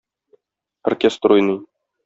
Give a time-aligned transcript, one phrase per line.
[0.91, 1.61] Оркестр уйный.